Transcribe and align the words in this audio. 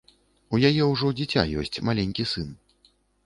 У 0.55 0.59
яе 0.69 0.83
ўжо 0.91 1.11
дзіця 1.19 1.43
ёсць, 1.63 1.81
маленькі 1.89 2.27
сын. 2.35 2.49